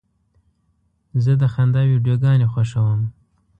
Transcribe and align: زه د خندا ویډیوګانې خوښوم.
زه 1.23 1.31
د 1.41 1.43
خندا 1.53 1.81
ویډیوګانې 1.89 2.47
خوښوم. 2.53 3.01